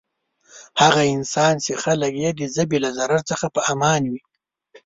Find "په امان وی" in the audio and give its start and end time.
3.55-4.21